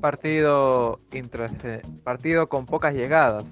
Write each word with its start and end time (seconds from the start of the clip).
partido, 0.00 1.00
partido 2.04 2.48
con 2.48 2.66
pocas 2.66 2.94
llegadas 2.94 3.44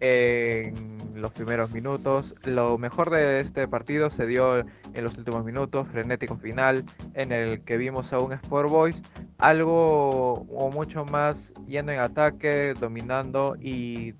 en 0.00 1.02
los 1.14 1.32
primeros 1.32 1.72
minutos. 1.72 2.34
Lo 2.44 2.76
mejor 2.78 3.10
de 3.10 3.40
este 3.40 3.68
partido 3.68 4.10
se 4.10 4.26
dio 4.26 4.58
en 4.58 5.04
los 5.04 5.16
últimos 5.16 5.44
minutos, 5.44 5.86
frenético 5.88 6.36
final, 6.36 6.84
en 7.14 7.32
el 7.32 7.62
que 7.62 7.76
vimos 7.76 8.12
a 8.12 8.18
un 8.18 8.32
Sport 8.32 8.70
Boys 8.70 9.02
algo 9.38 10.34
o 10.34 10.70
mucho 10.70 11.04
más 11.04 11.52
yendo 11.66 11.90
en 11.90 11.98
ataque, 11.98 12.74
dominando 12.78 13.56
y, 13.60 14.14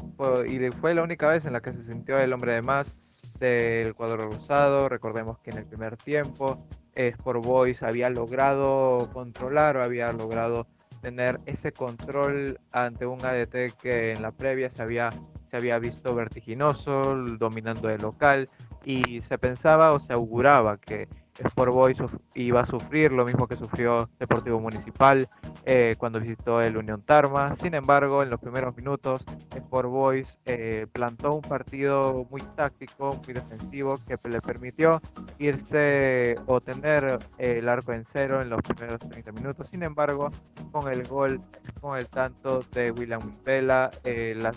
y 0.49 0.71
fue 0.80 0.95
la 0.95 1.03
única 1.03 1.29
vez 1.29 1.45
en 1.45 1.53
la 1.53 1.61
que 1.61 1.73
se 1.73 1.83
sintió 1.85 2.19
el 2.19 2.33
hombre 2.33 2.55
de 2.55 2.62
más 2.62 2.96
del 3.39 3.95
cuadro 3.95 4.30
rosado. 4.30 4.89
Recordemos 4.89 5.39
que 5.39 5.51
en 5.51 5.59
el 5.59 5.64
primer 5.64 5.96
tiempo 5.96 6.67
Sport 6.95 7.45
Boys 7.45 7.83
había 7.83 8.11
logrado 8.11 9.09
controlar 9.12 9.77
o 9.77 9.83
había 9.83 10.13
logrado 10.13 10.67
tener 11.03 11.41
ese 11.45 11.73
control 11.73 12.59
ante 12.71 13.05
un 13.05 13.25
ADT 13.25 13.77
que 13.83 14.13
en 14.13 14.23
la 14.23 14.31
previa 14.31 14.71
se 14.71 14.83
había, 14.83 15.11
se 15.51 15.57
había 15.57 15.79
visto 15.79 16.15
vertiginoso, 16.15 17.03
dominando 17.39 17.91
el 17.91 18.01
local, 18.01 18.49
y 18.85 19.21
se 19.23 19.37
pensaba 19.37 19.93
o 19.93 20.01
se 20.01 20.13
auguraba 20.13 20.79
que 20.79 21.09
Sport 21.39 21.72
Boys 21.72 21.99
iba 22.35 22.61
a 22.61 22.67
sufrir 22.67 23.13
lo 23.13 23.25
mismo 23.25 23.46
que 23.46 23.57
sufrió 23.57 24.09
Deportivo 24.18 24.61
Municipal 24.61 25.29
eh, 25.64 25.95
cuando 25.99 26.21
visitó 26.21 26.61
el 26.61 26.77
Unión 26.77 27.03
Tarma. 27.03 27.57
Sin 27.57 27.75
embargo, 27.75 28.22
en 28.22 28.31
los 28.31 28.41
primeros 28.41 28.77
minutos, 28.77 29.22
Sport 29.55 29.89
Boys 29.89 30.39
eh, 30.45 30.86
plantó 30.93 31.35
un 31.35 31.43
partido 31.43 32.27
muy 32.31 32.42
táctico, 32.56 33.20
muy 33.25 33.34
defensivo, 33.34 33.98
que 34.06 34.17
le 34.28 34.41
permitió 34.41 35.00
irse 35.39 36.36
o 36.47 36.61
tener 36.61 37.19
el 37.39 37.69
arco 37.69 37.92
en 37.92 38.05
cero 38.12 38.42
en 38.42 38.50
los 38.50 38.61
primeros 38.62 38.98
30 39.00 39.33
minutos. 39.33 39.67
Sin 39.70 39.83
embargo, 39.83 40.30
con 40.70 40.92
el 40.92 41.06
gol, 41.06 41.41
con 41.80 41.98
el 41.98 42.08
tanto 42.08 42.60
de 42.72 42.91
William 42.91 43.20
Vela, 43.44 43.91
eh, 44.05 44.34
las 44.36 44.56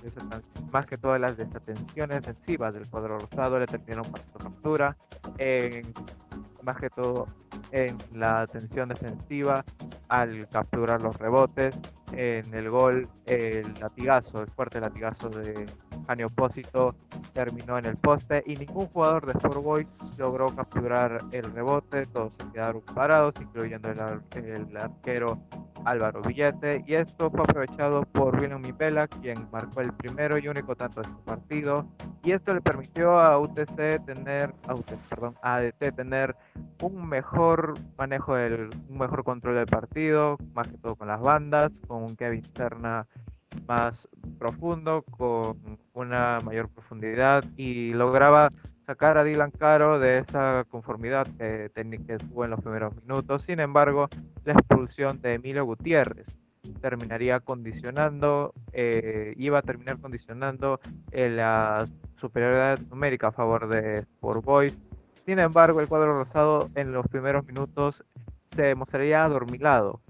más 0.71 0.85
que 0.85 0.97
todas 0.97 1.21
las 1.21 1.37
desatenciones 1.37 2.21
defensivas 2.21 2.73
del 2.73 2.89
cuadro 2.89 3.19
rosado 3.19 3.59
le 3.59 3.65
terminaron 3.65 4.11
pasando 4.11 4.39
captura 4.39 4.97
más 6.65 6.77
que 6.77 6.89
todo 6.89 7.27
en 7.71 7.97
la 8.13 8.41
atención 8.41 8.89
defensiva 8.89 9.63
al 10.09 10.47
capturar 10.49 11.01
los 11.01 11.17
rebotes, 11.17 11.77
en 12.13 12.53
el 12.53 12.69
gol 12.69 13.07
el 13.25 13.73
latigazo, 13.79 14.41
el 14.41 14.47
fuerte 14.47 14.79
latigazo 14.79 15.29
de 15.29 15.65
Jani 16.07 16.23
Opósito 16.23 16.95
terminó 17.33 17.77
en 17.77 17.85
el 17.85 17.97
poste 17.97 18.43
y 18.45 18.55
ningún 18.55 18.87
jugador 18.87 19.25
de 19.25 19.33
Sport 19.33 19.63
Boys 19.63 19.87
logró 20.17 20.47
capturar 20.55 21.17
el 21.31 21.43
rebote, 21.51 22.05
todos 22.05 22.33
se 22.37 22.51
quedaron 22.51 22.81
parados, 22.93 23.33
incluyendo 23.41 23.89
el, 23.89 24.45
el 24.45 24.77
arquero 24.77 25.39
Álvaro 25.85 26.21
Villete, 26.21 26.83
y 26.87 26.95
esto 26.95 27.29
fue 27.29 27.41
aprovechado 27.41 28.03
por 28.03 28.41
William 28.41 28.61
Mipela, 28.61 29.07
quien 29.07 29.47
marcó 29.51 29.81
el 29.81 29.93
primero 29.93 30.37
y 30.37 30.47
único 30.47 30.75
tanto 30.75 31.01
de 31.01 31.07
su 31.07 31.17
partido, 31.23 31.87
y 32.23 32.31
esto 32.31 32.53
le 32.53 32.61
permitió 32.61 33.19
a 33.19 33.37
UTC 33.39 34.03
tener, 34.05 34.53
a 34.67 34.73
UTC, 34.73 34.97
perdón, 35.09 35.35
a 35.43 35.55
ADT 35.55 35.95
tener 35.95 36.35
un 36.81 37.07
mejor 37.07 37.75
manejo 37.97 38.35
del, 38.35 38.69
un 38.89 38.97
mejor 38.97 39.23
control 39.23 39.55
del 39.55 39.67
partido, 39.67 40.37
más 40.53 40.67
que 40.67 40.77
todo 40.77 40.95
con 40.95 41.07
las 41.07 41.21
bandas, 41.21 41.71
con 41.87 42.15
Kevin 42.15 42.43
Serna 42.55 43.05
más 43.67 44.07
profundo, 44.37 45.03
con 45.03 45.77
una 45.93 46.39
mayor 46.41 46.69
profundidad 46.69 47.43
y 47.57 47.93
lograba 47.93 48.49
sacar 48.85 49.17
a 49.17 49.23
Dylan 49.23 49.51
Caro 49.51 49.99
de 49.99 50.15
esa 50.15 50.65
conformidad 50.69 51.27
que, 51.37 51.71
que 51.73 52.17
tuvo 52.17 52.45
en 52.45 52.51
los 52.51 52.61
primeros 52.61 52.95
minutos. 53.01 53.43
Sin 53.43 53.59
embargo, 53.59 54.07
la 54.43 54.53
expulsión 54.53 55.21
de 55.21 55.33
Emilio 55.33 55.65
Gutiérrez 55.65 56.27
terminaría 56.81 57.39
condicionando, 57.39 58.53
eh, 58.73 59.33
iba 59.37 59.59
a 59.59 59.61
terminar 59.61 59.99
condicionando 59.99 60.79
eh, 61.11 61.29
la 61.29 61.87
superioridad 62.17 62.79
numérica 62.89 63.27
a 63.27 63.31
favor 63.31 63.67
de 63.67 63.95
Sport 63.95 64.43
Boys. 64.43 64.77
Sin 65.25 65.39
embargo, 65.39 65.81
el 65.81 65.87
cuadro 65.87 66.19
rosado 66.19 66.69
en 66.75 66.91
los 66.91 67.07
primeros 67.07 67.45
minutos 67.45 68.03
se 68.55 68.75
mostraría 68.75 69.25
adormilado, 69.25 70.01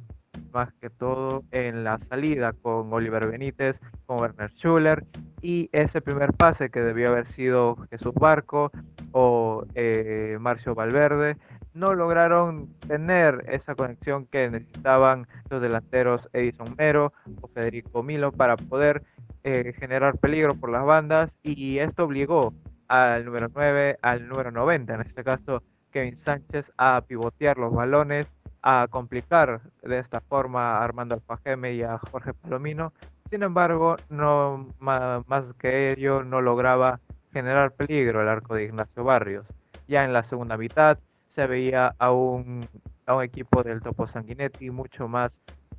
más 0.55 0.73
que 0.75 0.89
todo 0.89 1.43
en 1.51 1.83
la 1.83 1.99
salida 1.99 2.53
con 2.53 2.91
Oliver 2.93 3.29
Benítez, 3.29 3.77
con 4.05 4.21
Werner 4.21 4.49
Schuller 4.51 5.05
y 5.41 5.69
ese 5.73 6.01
primer 6.01 6.31
pase 6.31 6.69
que 6.69 6.79
debió 6.79 7.09
haber 7.09 7.27
sido 7.27 7.75
Jesús 7.91 8.13
Barco 8.15 8.71
o 9.11 9.65
eh, 9.75 10.37
Marcio 10.39 10.73
Valverde 10.73 11.35
no 11.73 11.93
lograron 11.93 12.73
tener 12.87 13.43
esa 13.49 13.75
conexión 13.75 14.27
que 14.27 14.49
necesitaban 14.49 15.27
los 15.49 15.61
delanteros 15.61 16.29
Edison 16.31 16.73
Mero 16.77 17.11
o 17.41 17.49
Federico 17.49 18.01
Milo 18.01 18.31
para 18.31 18.55
poder 18.55 19.03
eh, 19.43 19.73
generar 19.77 20.17
peligro 20.19 20.55
por 20.55 20.71
las 20.71 20.85
bandas 20.85 21.31
y 21.43 21.79
esto 21.79 22.05
obligó 22.05 22.53
al 22.87 23.25
número 23.25 23.49
9, 23.53 23.97
al 24.01 24.27
número 24.29 24.51
90, 24.51 24.95
en 24.95 25.01
este 25.01 25.21
caso 25.25 25.63
Kevin 25.91 26.15
Sánchez, 26.15 26.71
a 26.77 27.01
pivotear 27.01 27.57
los 27.57 27.73
balones 27.73 28.31
a 28.67 28.87
complicar 28.89 29.61
de 29.83 29.99
esta 29.99 30.21
forma 30.21 30.77
a 30.77 30.83
Armando 30.83 31.13
Alfajeme 31.13 31.73
y 31.73 31.83
a 31.83 31.99
Jorge 31.99 32.33
Palomino. 32.33 32.93
Sin 33.29 33.43
embargo, 33.43 33.95
no 34.09 34.67
más, 34.79 35.21
que 35.59 35.91
ello 35.91 36.23
no 36.23 36.41
lograba 36.41 36.99
generar 37.31 37.73
peligro 37.73 38.23
el 38.23 38.27
arco 38.27 38.55
de 38.55 38.63
Ignacio 38.63 39.03
Barrios. 39.03 39.45
Ya 39.87 40.03
en 40.03 40.13
la 40.13 40.23
segunda 40.23 40.57
mitad 40.57 40.97
se 41.29 41.45
veía 41.45 41.93
a 41.99 42.11
un, 42.11 42.67
a 43.05 43.13
un 43.13 43.23
equipo 43.23 43.61
del 43.61 43.83
Topo 43.83 44.07
Sanguinetti 44.07 44.71
mucho 44.71 45.07
más, 45.07 45.31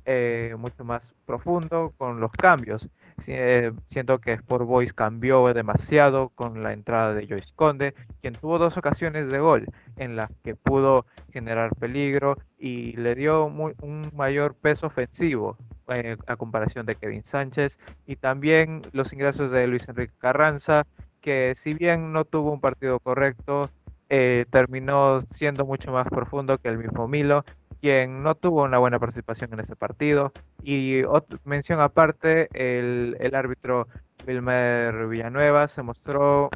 eh, 0.09 0.55
mucho 0.57 0.85
más 0.85 1.01
profundo 1.25 1.93
con 1.97 2.21
los 2.21 2.31
cambios. 2.31 2.87
Eh, 3.27 3.73
siento 3.87 4.19
que 4.19 4.31
Sport 4.31 4.65
Boys 4.65 4.93
cambió 4.93 5.53
demasiado 5.53 6.29
con 6.29 6.63
la 6.63 6.71
entrada 6.71 7.13
de 7.13 7.27
Joyce 7.27 7.51
Conde, 7.55 7.93
quien 8.21 8.33
tuvo 8.33 8.57
dos 8.57 8.77
ocasiones 8.77 9.29
de 9.29 9.39
gol 9.39 9.65
en 9.97 10.15
las 10.15 10.31
que 10.45 10.55
pudo 10.55 11.05
generar 11.33 11.75
peligro 11.75 12.37
y 12.57 12.93
le 12.93 13.15
dio 13.15 13.45
un 13.45 14.09
mayor 14.15 14.55
peso 14.55 14.87
ofensivo 14.87 15.57
eh, 15.89 16.15
a 16.25 16.37
comparación 16.37 16.85
de 16.85 16.95
Kevin 16.95 17.23
Sánchez 17.23 17.77
y 18.05 18.15
también 18.15 18.83
los 18.93 19.11
ingresos 19.11 19.51
de 19.51 19.67
Luis 19.67 19.89
Enrique 19.89 20.13
Carranza, 20.19 20.87
que 21.19 21.53
si 21.57 21.73
bien 21.73 22.13
no 22.13 22.23
tuvo 22.23 22.53
un 22.53 22.61
partido 22.61 23.01
correcto, 23.01 23.69
eh, 24.09 24.45
terminó 24.51 25.21
siendo 25.31 25.65
mucho 25.65 25.91
más 25.91 26.07
profundo 26.07 26.59
que 26.59 26.69
el 26.69 26.77
mismo 26.77 27.09
Milo 27.09 27.43
quien 27.81 28.23
no 28.23 28.35
tuvo 28.35 28.63
una 28.63 28.77
buena 28.77 28.99
participación 28.99 29.53
en 29.53 29.61
ese 29.61 29.75
partido. 29.75 30.31
Y 30.63 31.01
mención 31.43 31.79
aparte, 31.79 32.49
el, 32.53 33.17
el 33.19 33.35
árbitro 33.35 33.87
Wilmer 34.27 35.07
Villanueva 35.07 35.67
se 35.67 35.81
mostró 35.83 36.49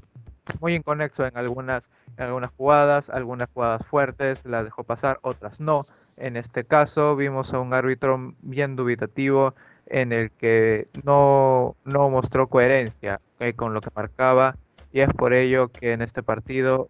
muy 0.60 0.76
inconexo 0.76 1.26
en 1.26 1.38
algunas, 1.38 1.90
algunas 2.18 2.52
jugadas, 2.52 3.10
algunas 3.10 3.50
jugadas 3.54 3.86
fuertes 3.86 4.46
las 4.46 4.66
dejó 4.66 4.84
pasar, 4.84 5.20
otras 5.22 5.60
no. 5.60 5.82
En 6.18 6.38
este 6.38 6.66
caso 6.66 7.16
vimos 7.16 7.54
a 7.54 7.60
un 7.60 7.74
árbitro 7.74 8.34
bien 8.42 8.76
dubitativo 8.76 9.54
en 9.86 10.14
el 10.14 10.32
que 10.32 10.88
no, 11.04 11.76
no 11.84 12.10
mostró 12.10 12.48
coherencia 12.48 13.20
eh, 13.40 13.54
con 13.54 13.74
lo 13.74 13.82
que 13.82 13.90
marcaba 13.96 14.56
y 14.92 15.02
es 15.02 15.14
por 15.14 15.34
ello 15.34 15.70
que 15.70 15.94
en 15.94 16.02
este 16.02 16.24
partido 16.24 16.90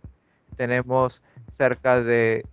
tenemos 0.56 1.22
cerca 1.52 2.02
de 2.02 2.46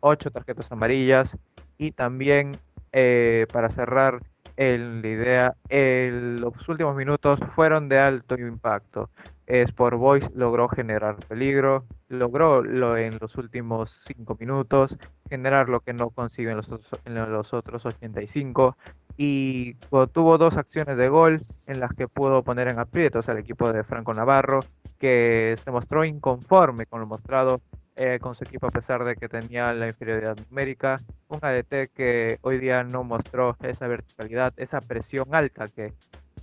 ocho 0.00 0.30
tarjetas 0.30 0.70
amarillas 0.72 1.36
y 1.76 1.92
también 1.92 2.58
eh, 2.92 3.46
para 3.52 3.68
cerrar 3.68 4.20
el, 4.56 5.02
la 5.02 5.08
idea, 5.08 5.54
los 5.70 6.68
últimos 6.68 6.96
minutos 6.96 7.38
fueron 7.54 7.88
de 7.88 7.98
alto 7.98 8.36
impacto. 8.36 9.08
Sport 9.46 9.96
Boys 9.96 10.30
logró 10.34 10.68
generar 10.68 11.16
peligro, 11.26 11.84
logró 12.08 12.62
lo 12.62 12.96
en 12.98 13.16
los 13.18 13.36
últimos 13.36 13.96
cinco 14.06 14.36
minutos, 14.38 14.96
generar 15.30 15.68
lo 15.68 15.80
que 15.80 15.94
no 15.94 16.10
consigue 16.10 16.50
en 16.50 16.58
los, 16.58 16.68
en 17.04 17.32
los 17.32 17.54
otros 17.54 17.86
85 17.86 18.76
y 19.16 19.74
tuvo 20.12 20.38
dos 20.38 20.56
acciones 20.56 20.96
de 20.96 21.08
gol 21.08 21.40
en 21.66 21.80
las 21.80 21.92
que 21.92 22.08
pudo 22.08 22.42
poner 22.42 22.68
en 22.68 22.78
aprietos 22.78 23.28
al 23.28 23.38
equipo 23.38 23.72
de 23.72 23.84
Franco 23.84 24.12
Navarro, 24.12 24.60
que 24.98 25.56
se 25.58 25.70
mostró 25.70 26.04
inconforme 26.04 26.86
con 26.86 27.00
lo 27.00 27.06
mostrado 27.06 27.60
eh, 27.98 28.18
con 28.20 28.34
su 28.34 28.44
equipo 28.44 28.68
a 28.68 28.70
pesar 28.70 29.04
de 29.04 29.16
que 29.16 29.28
tenía 29.28 29.72
la 29.72 29.88
inferioridad 29.88 30.36
numérica. 30.48 31.00
Un 31.28 31.40
ADT 31.42 31.90
que 31.92 32.38
hoy 32.42 32.58
día 32.58 32.84
no 32.84 33.04
mostró 33.04 33.56
esa 33.62 33.86
verticalidad, 33.88 34.54
esa 34.56 34.80
presión 34.80 35.34
alta 35.34 35.66
que, 35.66 35.92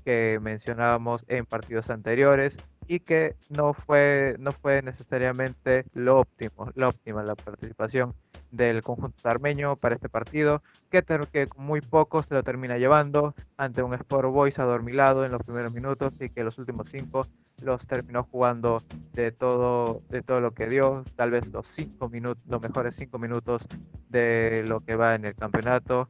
que 0.03 0.37
mencionábamos 0.41 1.23
en 1.27 1.45
partidos 1.45 1.89
anteriores 1.89 2.57
y 2.87 2.99
que 2.99 3.35
no 3.49 3.73
fue, 3.73 4.35
no 4.39 4.51
fue 4.51 4.81
necesariamente 4.81 5.85
lo 5.93 6.19
óptimo, 6.19 6.69
la 6.75 6.89
óptima 6.89 7.23
la 7.23 7.35
participación 7.35 8.13
del 8.51 8.81
conjunto 8.81 9.27
armeño 9.27 9.75
para 9.75 9.95
este 9.95 10.09
partido, 10.09 10.61
que, 10.89 11.03
que 11.31 11.47
muy 11.57 11.81
poco 11.81 12.23
se 12.23 12.33
lo 12.33 12.43
termina 12.43 12.77
llevando 12.77 13.33
ante 13.57 13.83
un 13.83 13.93
Sport 13.93 14.29
Boys 14.31 14.59
adormilado 14.59 15.25
en 15.25 15.31
los 15.31 15.41
primeros 15.43 15.73
minutos 15.73 16.21
y 16.21 16.29
que 16.29 16.43
los 16.43 16.57
últimos 16.57 16.89
cinco 16.89 17.27
los 17.63 17.85
terminó 17.87 18.23
jugando 18.23 18.81
de 19.13 19.31
todo, 19.31 20.01
de 20.09 20.21
todo 20.21 20.41
lo 20.41 20.51
que 20.51 20.67
dio, 20.67 21.03
tal 21.15 21.31
vez 21.31 21.47
los 21.47 21.65
cinco 21.67 22.09
minutos, 22.09 22.43
los 22.47 22.61
mejores 22.61 22.95
cinco 22.95 23.17
minutos 23.17 23.65
de 24.09 24.63
lo 24.65 24.81
que 24.81 24.95
va 24.95 25.15
en 25.15 25.25
el 25.25 25.35
campeonato. 25.35 26.07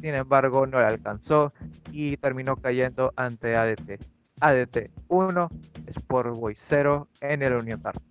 sin 0.00 0.14
embargo 0.14 0.66
no 0.66 0.78
le 0.78 0.86
alcanzó 0.86 1.52
y 1.92 2.16
terminó 2.16 2.56
cayendo 2.56 3.12
ante 3.16 3.56
ADT. 3.56 4.19
ADT 4.40 4.90
1, 5.08 5.48
Sport 5.96 6.36
Boys 6.36 6.58
0 6.68 7.08
en 7.20 7.42
el 7.42 7.54
Unión 7.54 7.80
Tardo. 7.80 8.09